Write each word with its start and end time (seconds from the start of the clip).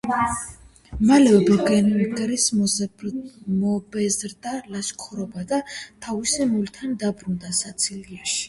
მალევე 1.09 1.41
ბერენგარიას 1.49 2.47
მობეზრდა 3.59 4.55
ლაშქრობა 4.77 5.47
და 5.53 5.61
თავის 6.07 6.37
მულთან 6.55 7.01
დაბრუნდა 7.05 7.57
სიცილიაში. 7.61 8.39